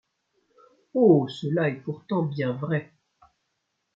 [0.95, 1.27] Oh!
[1.27, 2.91] cela est pourtant bien vrai.